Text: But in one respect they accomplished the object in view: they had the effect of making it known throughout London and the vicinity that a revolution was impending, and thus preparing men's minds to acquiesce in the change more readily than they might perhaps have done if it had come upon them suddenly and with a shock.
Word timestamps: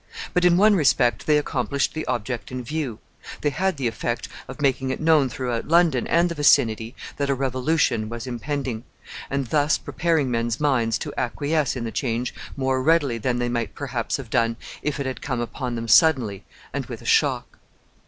But 0.33 0.43
in 0.45 0.57
one 0.57 0.75
respect 0.75 1.27
they 1.27 1.37
accomplished 1.37 1.93
the 1.93 2.07
object 2.07 2.51
in 2.51 2.63
view: 2.63 2.97
they 3.41 3.51
had 3.51 3.77
the 3.77 3.87
effect 3.87 4.27
of 4.47 4.59
making 4.59 4.89
it 4.89 4.99
known 4.99 5.29
throughout 5.29 5.67
London 5.67 6.07
and 6.07 6.27
the 6.27 6.33
vicinity 6.33 6.95
that 7.17 7.29
a 7.29 7.35
revolution 7.35 8.09
was 8.09 8.25
impending, 8.25 8.83
and 9.29 9.45
thus 9.45 9.77
preparing 9.77 10.31
men's 10.31 10.59
minds 10.59 10.97
to 10.97 11.13
acquiesce 11.19 11.75
in 11.75 11.83
the 11.83 11.91
change 11.91 12.33
more 12.57 12.81
readily 12.81 13.19
than 13.19 13.37
they 13.37 13.47
might 13.47 13.75
perhaps 13.75 14.17
have 14.17 14.31
done 14.31 14.55
if 14.81 14.99
it 14.99 15.05
had 15.05 15.21
come 15.21 15.39
upon 15.39 15.75
them 15.75 15.87
suddenly 15.87 16.45
and 16.73 16.87
with 16.87 17.03
a 17.03 17.05
shock. 17.05 17.59